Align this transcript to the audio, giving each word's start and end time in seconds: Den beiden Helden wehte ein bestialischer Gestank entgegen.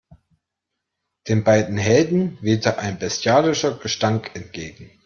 Den 1.27 1.43
beiden 1.43 1.77
Helden 1.77 2.39
wehte 2.41 2.79
ein 2.79 2.97
bestialischer 2.97 3.77
Gestank 3.77 4.31
entgegen. 4.33 4.89